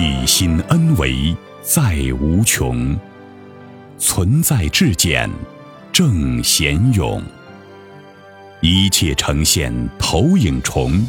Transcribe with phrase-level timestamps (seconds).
[0.00, 2.98] 体心恩为在无穷，
[3.98, 5.28] 存在至简
[5.92, 7.22] 正贤勇。
[8.62, 11.06] 一切呈现投影重，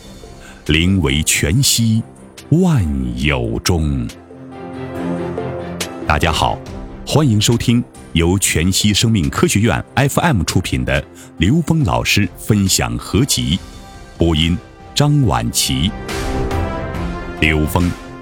[0.65, 2.04] 灵为全息
[2.49, 2.85] 万
[3.16, 4.05] 有中。
[6.05, 6.59] 大家好，
[7.08, 7.81] 欢迎收听
[8.12, 11.02] 由全息生命科学院 FM 出品的
[11.38, 13.58] 刘峰老师分享合集，
[14.17, 14.58] 播音
[14.94, 15.89] 张婉琪。
[17.39, 17.89] 刘峰。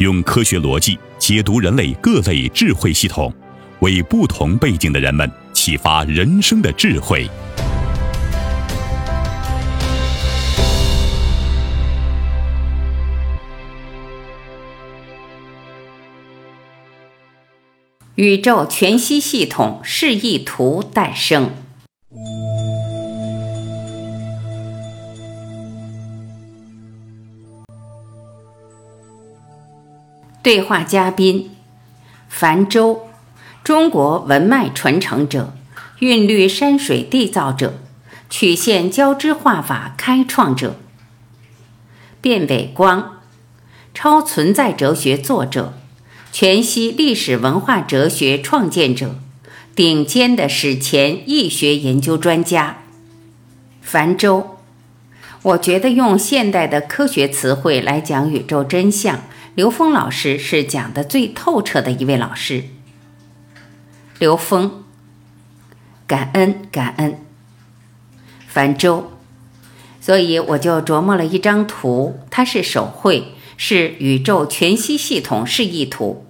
[0.00, 3.32] 用科学逻辑解读人类各类智慧系统。
[3.80, 7.28] 为不同背景的人们启发人生的智慧。
[18.16, 21.50] 宇宙全息系统示意图诞生。
[30.42, 31.50] 对话嘉宾：
[32.30, 33.08] 樊舟。
[33.62, 35.52] 中国文脉传承者，
[35.98, 37.74] 韵律山水缔造者，
[38.30, 40.76] 曲线交织画法开创者。
[42.22, 43.18] 卞伟光，
[43.92, 45.74] 超存在哲学作者，
[46.32, 49.16] 全息历史文化哲学创建者，
[49.74, 52.78] 顶尖的史前易学研究专家。
[53.82, 54.56] 樊舟，
[55.42, 59.22] 我觉得用现代的科学词汇来讲宇宙真相，
[59.60, 62.64] 刘峰老师是讲的最透彻的一位老师。
[64.18, 64.84] 刘峰，
[66.06, 67.18] 感恩感恩。
[68.48, 69.10] 樊舟，
[70.00, 76.24] 所以我就琢磨了一张图，它是手绘，是宇宙全息系统示意图，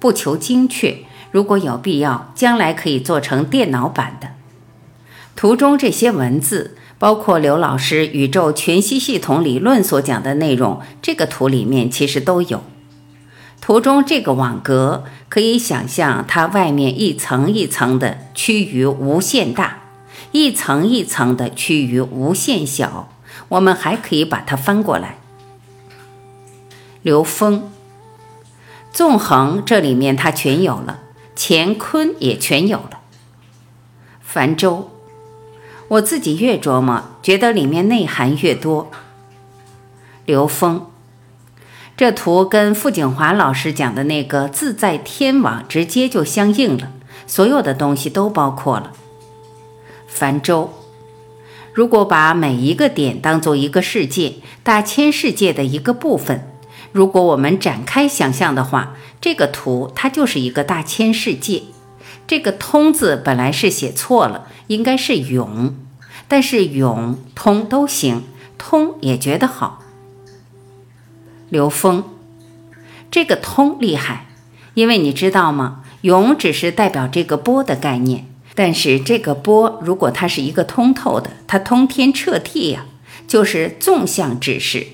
[0.00, 4.30] 不求精确，如果有必要，将来可以做成电脑版的。
[5.36, 12.64] 图中这些文字，包括刘老师宇宙全息系统理论所讲的内容，这个图里面其实都有。
[13.62, 19.84] 图中这个网格，可以想象它外面一层一层的趋于无限大，
[20.32, 23.08] 一层一层的趋于无限小。
[23.50, 25.18] 我们还可以把它翻过来。
[27.02, 27.70] 刘峰，
[28.90, 30.98] 纵横这里面它全有了，
[31.36, 32.98] 乾坤也全有了。
[34.20, 34.90] 樊舟，
[35.86, 38.90] 我自己越琢磨，觉得里面内涵越多。
[40.26, 40.86] 刘峰。
[42.02, 46.90] 这图跟傅景华老师讲的那个自在天网直接就相应了，
[47.28, 48.90] 所有的东西都包括了。
[50.08, 50.72] 凡舟，
[51.72, 54.32] 如果把每一个点当做一个世界，
[54.64, 56.44] 大千世界的一个部分，
[56.90, 61.62] 如果我们展开想象的话，这个图它就是一个大千世界。
[62.26, 65.76] 这个“通”字本来是写错了，应该是“永”，
[66.26, 68.24] 但是“永”“通”都行
[68.58, 69.78] ，“通”也觉得好。
[71.52, 72.04] 刘峰，
[73.10, 74.24] 这个通厉害，
[74.72, 75.84] 因为你知道吗？
[76.00, 82.86] 永只是代表这个波的概念，但是这个波如果它是一个通透的，它通天彻地呀，
[83.28, 84.86] 就是纵向指示。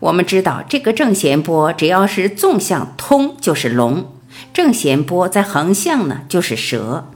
[0.00, 4.12] 我们知道这个正弦波只要是纵向通就是龙，
[4.52, 7.06] 正弦波在横向呢就是蛇。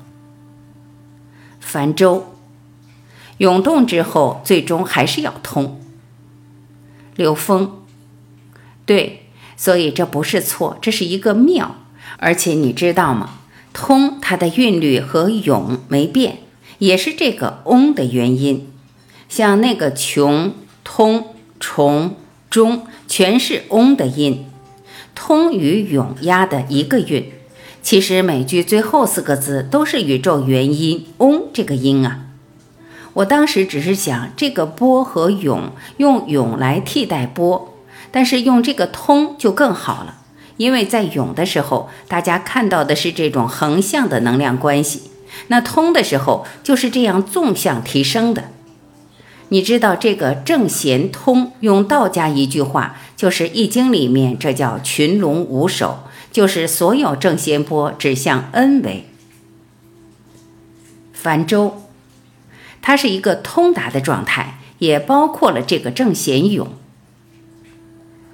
[1.58, 2.36] 泛舟，
[3.38, 5.80] 涌动之后最终还是要通。
[7.16, 7.79] 刘峰。
[8.90, 9.22] 对，
[9.56, 11.76] 所以这不是错，这是一个妙。
[12.16, 13.38] 而且你知道吗？
[13.72, 16.38] 通它的韵律和永没变，
[16.78, 18.66] 也是这个嗡的原因。
[19.28, 20.52] 像那个穷、
[20.82, 22.16] 通、重、
[22.50, 24.46] 中，全是嗡的音。
[25.14, 27.30] 通与永押的一个韵。
[27.80, 32.26] 其实每句最后四个字都是宇宙元音嗡这个音啊。
[33.12, 37.68] 我当时只是想，这个波和永，用永来替代波。
[38.10, 40.16] 但是用这个通就更好了，
[40.56, 45.10] 因为在涌的时候，大家看到的是这种横向的能量关系；
[45.48, 48.50] 那通的时候就是这样纵向提升的。
[49.50, 59.06] 你知道这个正弦通，用道家一句话，就是《易经》里面这叫群龙无首，就是所有正弦波指向 N 维。
[61.12, 61.82] 泛舟，
[62.80, 66.68] 它是一个通达的状态，也包括了这个正弦涌。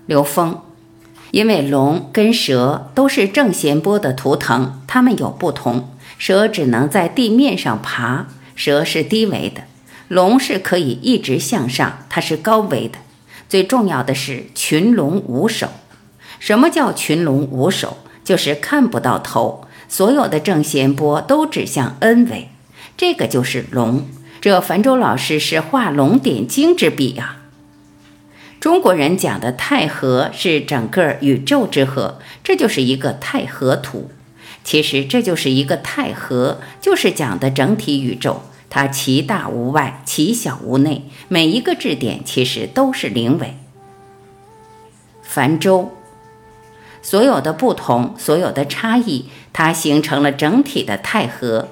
[0.07, 0.61] 刘峰，
[1.33, 9.63] 因为龙跟蛇都是正弦波的图腾，它们有不同，蛇只能在地面上爬，蛇是低维的；
[10.09, 12.99] 龙是可以一直向上，它是高维的。
[13.49, 15.69] 最重要的是群龙无首。
[16.39, 17.99] 什么叫群龙无首？
[18.25, 22.49] 就是看不到头，所有的正弦波都指向 N 维，
[22.97, 24.07] 这个就是龙。
[24.41, 27.46] 这樊州老师是画龙点睛之笔啊！
[28.67, 34.11] 中国人讲的太和是整个宇宙之和，这就是一个太和图。
[34.65, 43.57] 其实这就是一个太和，就是讲的整体宇宙，它其大无外，其小无内，每一个质点其实都是零维。
[45.23, 45.93] 樊舟，
[47.01, 51.69] 所有的不同，所有的差异，它形成了整体的太和。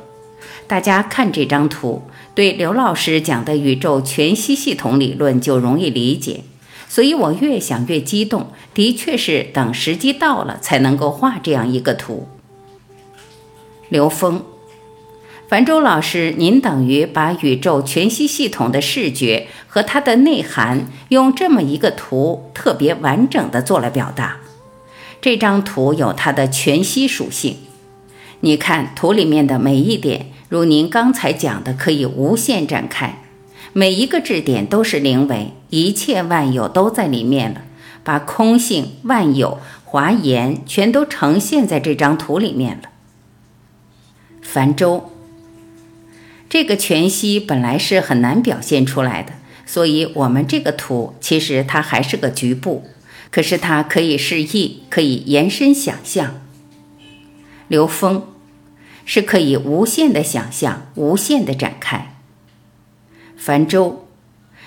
[0.69, 2.05] 大家看这张图，
[2.37, 6.45] 对刘老师讲的宇宙全息系统理论就容易理解。
[6.89, 12.29] 所以我越想越激动，的确是等时机到了才能够画这样一个图。
[13.89, 14.43] 刘峰，
[15.49, 24.39] 樊舟老师，您等于把宇宙全息系统的视觉和它的内涵，用这么一个图特别完整的做了表达。
[25.21, 27.57] 这张图有它的全息属性，
[28.41, 33.24] 你看图里面的每一点，如您刚才讲的，可以无限展开。
[33.77, 37.63] 每一个质点都是零维，一切万有都在里面了，
[38.05, 42.91] 把空性、万有、华严全都呈现在这张图里面了。
[44.41, 45.11] 繁周，
[46.49, 49.33] 这个全息本来是很难表现出来的，
[49.67, 52.85] 所以我们这个图其实它还是个局部，
[53.33, 56.41] 可是它可以示意，可以延伸想象。
[57.67, 58.29] 流风
[59.05, 62.14] 是可以无限的想象，无限的展开。
[63.37, 64.07] 繁周，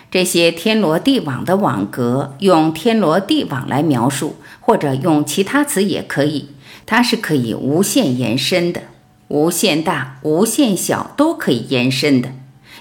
[0.10, 6.50] 这些天罗地网的网格，用天罗地网来描述，或者用其他词也可以。
[6.86, 8.84] 它是可以无限延伸的，
[9.28, 12.30] 无限大、无限小都可以延伸的。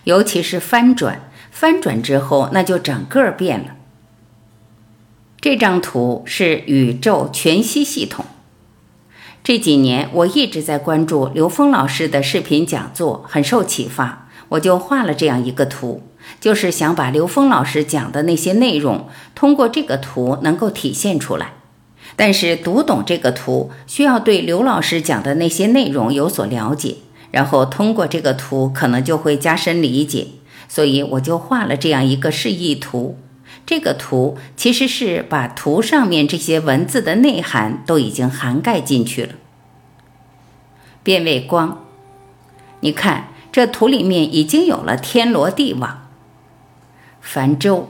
[0.04, 3.74] 尤其是翻转，翻转之后那就整个变了。
[5.40, 8.24] 这张图是宇宙全息系统。
[9.42, 14.25] 这几年我一直在关注刘峰老师的视频讲座，很受启发。
[14.50, 16.02] 我就画了这样一个图，
[16.40, 21.52] 就是想把刘峰老师讲的那些内容通过这个图能够体现出来。
[22.14, 26.96] 但是读懂这个图，需要对刘老师讲的那些内容有所了解，
[27.32, 30.28] 然后通过这个图可能就会加深理解。
[30.68, 33.18] 所以我就画了这样一个示意图。
[33.66, 39.34] 这个图其实是把图上面这些文字的内涵都已经涵盖进去了。
[41.02, 41.84] 变位光，
[42.80, 43.28] 你看。
[43.56, 46.08] 这图里面已经有了天罗地网，
[47.22, 47.88] 繁周，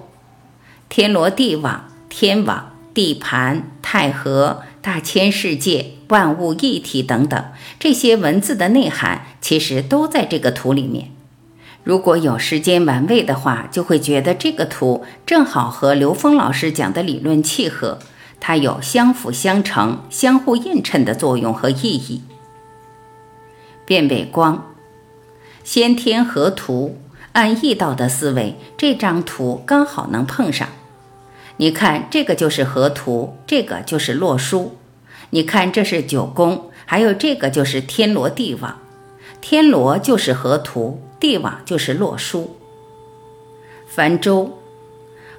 [0.88, 7.44] 天罗地网、天网、地盘、太和、大千世界、万物一体等等，
[7.80, 11.10] 这些文字的内涵其实都在这个图里面。
[11.82, 17.98] 如果有时间玩味的话，就会觉得这个图正好和刘峰老师讲的理论契合，
[18.38, 22.22] 它有相辅相成、相互映衬的作用和意义。
[23.84, 24.64] 变位光。
[25.66, 26.96] 先天合图，
[27.32, 30.68] 按易道的思维，这张图刚好能碰上。
[31.56, 34.76] 你看，这个就是合图，这个就是洛书。
[35.30, 38.78] 你看，这是九宫，还有这个就是天罗地网。
[39.40, 42.56] 天罗就是合图，地网就是洛书。
[43.88, 44.56] 凡周，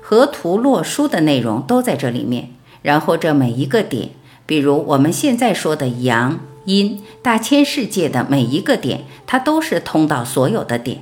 [0.02, 2.50] 合图洛书的内容都在这里面。
[2.82, 4.10] 然后这每一个点，
[4.46, 6.42] 比如我们现在说的阳。
[6.68, 11.02] 因大千世界的每一个点，它都是通到所有的点。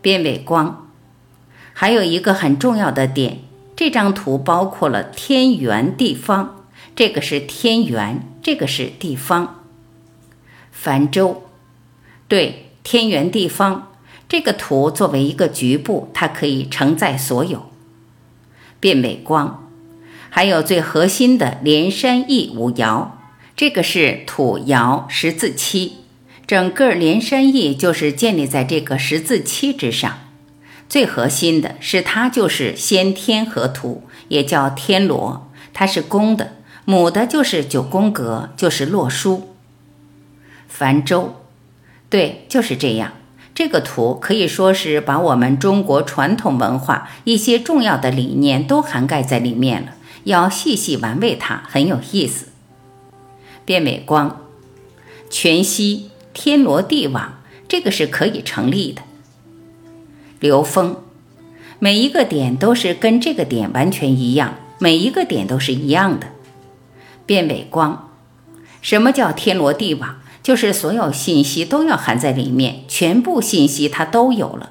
[0.00, 0.88] 边尾光，
[1.72, 3.38] 还有一个很重要的点，
[3.74, 6.64] 这张图包括了天圆地方，
[6.94, 9.64] 这个是天圆，这个是地方。
[10.70, 11.42] 繁周，
[12.28, 13.90] 对，天圆地方，
[14.28, 17.66] 这个图作为一个局部，它可以承载所有。
[18.78, 19.68] 变尾光，
[20.30, 23.08] 还有最核心的连山易五爻。
[23.62, 25.98] 这个是土窑十字七，
[26.48, 30.18] 整个连山易就是建立在这个十字七之上。
[30.88, 39.54] 最核心的是它就是先天河图，也叫天罗，它是公的，母的就是九宫格，就是洛书。
[40.66, 41.36] 樊周，
[42.10, 43.12] 对，就是这样。
[43.54, 49.92] 这个图可以说是把我们中国传统文化一些重要的理念都涵盖在里面了。
[50.24, 52.46] 要细细玩味它，很有意思。
[53.64, 54.46] 变美光，
[55.30, 59.02] 全息天罗地网，这个是可以成立的。
[60.40, 60.96] 流风，
[61.78, 66.28] 每一个点都是跟这个点完全一样，每一个点都是一样的。
[67.24, 68.10] 变伟光，
[68.80, 70.16] 什么叫天罗地网？
[70.42, 74.70] 就是所有信息都要含在里面，全部信息它都有了。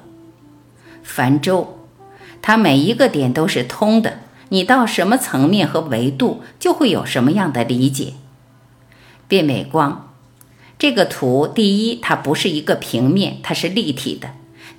[1.02, 1.78] 繁周，
[2.42, 4.18] 它每一个点都是通的，
[4.50, 8.12] 你到什么层面和维度，就会有什么样的理解。
[9.32, 10.12] 变美光，
[10.78, 14.28] 这个图，第一，它不是一个平面，它是立体的；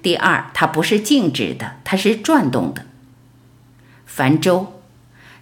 [0.04, 2.86] 第二，它不是静止的，它是转动的。
[4.06, 4.80] 繁周，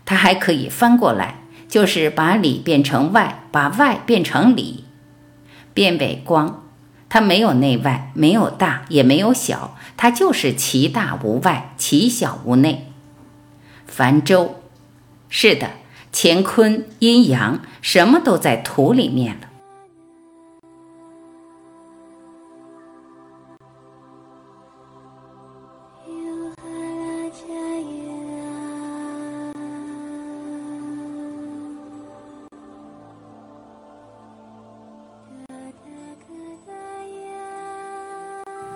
[0.06, 4.86] 它还可以翻过来，就是把里变成外，把外变成里。
[5.74, 6.64] 变伪光，
[7.10, 12.90] 它没有内外，没有大，也没有小，它就是其大无外，其小无内。
[13.86, 14.62] 繁周，
[15.28, 15.72] 是的，
[16.14, 19.48] 乾坤阴阳什么都在土里面了。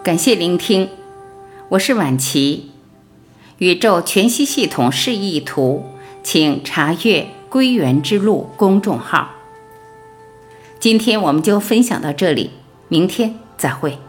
[0.03, 0.89] 感谢聆听，
[1.69, 2.71] 我是晚琪。
[3.57, 5.83] 宇宙全息系统示意图，
[6.25, 9.29] 请查阅“归元之路”公众号。
[10.79, 12.49] 今天我们就分享到这里，
[12.87, 13.99] 明天再会。